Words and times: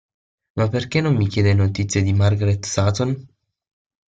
Ma 0.53 0.67
perché 0.67 0.99
non 0.99 1.15
mi 1.15 1.27
chiede 1.27 1.53
notizie 1.53 2.01
di 2.01 2.11
Margaret 2.11 2.65
Sutton? 2.65 3.23